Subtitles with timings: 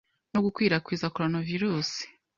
[0.33, 1.89] no gukwirakwiza Corona virus